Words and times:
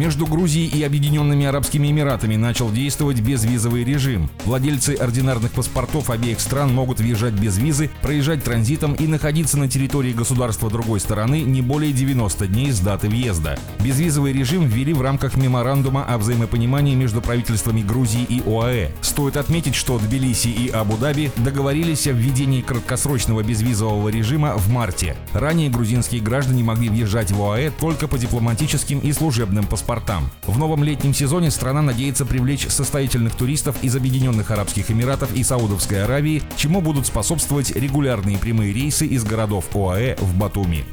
Между 0.00 0.26
Грузией 0.26 0.66
и 0.66 0.82
Объединенными 0.82 1.44
Арабскими 1.44 1.90
Эмиратами 1.90 2.36
начал 2.36 2.70
действовать 2.70 3.20
безвизовый 3.20 3.84
режим. 3.84 4.30
Владельцы 4.46 4.94
ординарных 4.94 5.52
паспортов 5.52 6.08
обеих 6.08 6.40
стран 6.40 6.72
могут 6.72 7.00
въезжать 7.00 7.34
без 7.34 7.58
визы, 7.58 7.90
проезжать 8.00 8.42
транзитом 8.42 8.94
и 8.94 9.06
находиться 9.06 9.58
на 9.58 9.68
территории 9.68 10.14
государства 10.14 10.70
другой 10.70 11.00
стороны 11.00 11.42
не 11.42 11.60
более 11.60 11.92
90 11.92 12.46
дней 12.46 12.70
с 12.70 12.80
даты 12.80 13.10
въезда. 13.10 13.58
Безвизовый 13.80 14.32
режим 14.32 14.66
ввели 14.66 14.94
в 14.94 15.02
рамках 15.02 15.36
меморандума 15.36 16.02
о 16.06 16.16
взаимопонимании 16.16 16.94
между 16.94 17.20
правительствами 17.20 17.82
Грузии 17.82 18.22
и 18.22 18.40
ОАЭ. 18.46 18.92
Стоит 19.02 19.36
отметить, 19.36 19.74
что 19.74 19.98
Тбилиси 19.98 20.48
и 20.48 20.70
Абу-Даби 20.70 21.30
договорились 21.36 22.06
о 22.06 22.12
введении 22.12 22.62
краткосрочного 22.62 23.42
безвизового 23.42 24.08
режима 24.08 24.54
в 24.56 24.70
марте. 24.70 25.14
Ранее 25.34 25.68
грузинские 25.68 26.22
граждане 26.22 26.64
могли 26.64 26.88
въезжать 26.88 27.30
в 27.32 27.42
ОАЭ 27.42 27.70
только 27.78 28.08
по 28.08 28.16
дипломатическим 28.16 29.00
и 29.00 29.12
служебным 29.12 29.66
паспортам 29.66 29.89
паспортам. 29.90 30.30
В 30.46 30.56
новом 30.56 30.84
летнем 30.84 31.12
сезоне 31.12 31.50
страна 31.50 31.82
надеется 31.82 32.24
привлечь 32.24 32.68
состоятельных 32.68 33.34
туристов 33.34 33.82
из 33.82 33.96
Объединенных 33.96 34.50
Арабских 34.52 34.90
Эмиратов 34.90 35.34
и 35.34 35.42
Саудовской 35.42 36.04
Аравии, 36.04 36.42
чему 36.56 36.80
будут 36.80 37.06
способствовать 37.06 37.74
регулярные 37.74 38.38
прямые 38.38 38.72
рейсы 38.72 39.06
из 39.06 39.24
городов 39.24 39.64
ОАЭ 39.74 40.16
в 40.16 40.38
Батуми. 40.38 40.84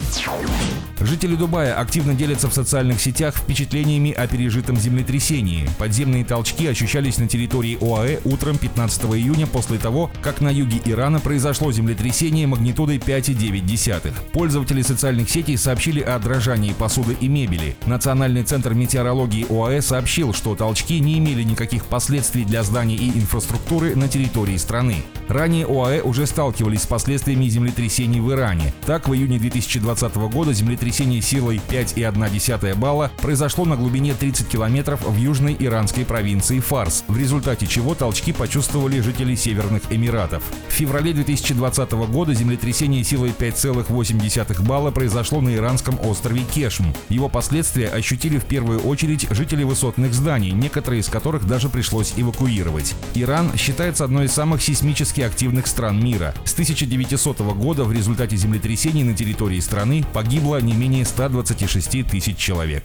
Жители 1.00 1.36
Дубая 1.36 1.80
активно 1.80 2.16
делятся 2.16 2.50
в 2.50 2.54
социальных 2.54 3.00
сетях 3.00 3.36
впечатлениями 3.36 4.12
о 4.12 4.28
пережитом 4.28 4.78
землетрясении. 4.78 5.70
Подземные 5.78 6.26
толчки 6.26 6.66
ощущались 6.66 7.20
на 7.20 7.28
территории 7.28 7.78
ОАЭ 7.80 8.22
утром 8.26 8.58
15 8.58 9.04
июня 9.04 9.46
после 9.46 9.78
того, 9.78 10.10
как 10.24 10.42
на 10.42 10.50
юге 10.50 10.82
Ирана 10.86 11.20
произошло 11.20 11.72
землетрясение 11.72 12.48
магнитудой 12.48 12.98
5,9. 12.98 14.12
Пользователи 14.34 14.82
социальных 14.82 15.30
сетей 15.30 15.56
сообщили 15.56 16.02
о 16.02 16.18
дрожании 16.18 16.74
посуды 16.74 17.16
и 17.20 17.28
мебели. 17.28 17.76
Национальный 17.86 18.42
центр 18.42 18.74
метеорологии 18.74 19.46
ОАЭ 19.52 19.82
сообщил, 19.82 20.34
что 20.34 20.56
толчки 20.56 21.00
не 21.00 21.20
имели 21.20 21.44
никаких 21.44 21.86
последствий 21.86 22.44
для 22.44 22.64
зданий 22.64 22.96
и 22.96 23.10
инфраструктуры 23.10 23.96
на 23.96 24.08
территории 24.08 24.58
страны. 24.58 25.04
Ранее 25.28 25.68
ОАЭ 25.68 26.02
уже 26.02 26.26
сталкивались 26.26 26.84
с 26.84 26.88
последствиями 26.88 27.48
землетрясений 27.48 28.20
в 28.20 28.32
Иране. 28.32 28.74
Так, 28.86 29.08
в 29.08 29.14
июне 29.14 29.38
2020 29.38 30.16
года 30.16 30.54
землетрясение 30.54 30.87
силой 30.92 31.62
5,1 31.70 32.76
балла 32.76 33.12
произошло 33.22 33.66
на 33.66 33.76
глубине 33.76 34.14
30 34.14 34.48
километров 34.48 35.02
в 35.02 35.18
южной 35.18 35.56
иранской 35.60 36.06
провинции 36.06 36.60
Фарс, 36.60 37.04
в 37.08 37.18
результате 37.18 37.68
чего 37.68 37.96
толчки 37.96 38.32
почувствовали 38.32 39.00
жители 39.00 39.36
Северных 39.36 39.84
Эмиратов. 39.90 40.44
В 40.68 40.72
феврале 40.72 41.14
2020 41.14 41.92
года 41.92 42.34
землетрясение 42.34 43.04
силой 43.04 43.32
5,8 43.38 44.62
балла 44.62 44.92
произошло 44.92 45.42
на 45.42 45.54
иранском 45.56 46.00
острове 46.04 46.44
Кешм. 46.54 46.86
Его 47.10 47.30
последствия 47.30 47.88
ощутили 47.88 48.38
в 48.40 48.46
первую 48.46 48.80
очередь 48.80 49.28
жители 49.32 49.64
высотных 49.64 50.14
зданий, 50.14 50.52
некоторые 50.52 51.02
из 51.02 51.08
которых 51.08 51.46
даже 51.48 51.70
пришлось 51.70 52.14
эвакуировать. 52.18 52.96
Иран 53.16 53.56
считается 53.58 54.04
одной 54.04 54.26
из 54.26 54.32
самых 54.32 54.62
сейсмически 54.62 55.22
активных 55.22 55.68
стран 55.68 56.04
мира. 56.04 56.34
С 56.46 56.54
1900 56.54 57.40
года 57.56 57.84
в 57.84 57.92
результате 57.92 58.36
землетрясений 58.36 59.04
на 59.04 59.14
территории 59.14 59.60
страны 59.60 60.06
погибло 60.14 60.62
не 60.62 60.74
менее 60.78 61.06
126 61.06 62.08
тысяч 62.08 62.38
человек. 62.38 62.84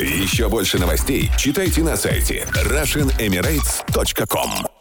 Еще 0.00 0.48
больше 0.48 0.78
новостей 0.78 1.30
читайте 1.36 1.82
на 1.82 1.96
сайте 1.96 2.46
RussianEmirates.com 2.54 4.77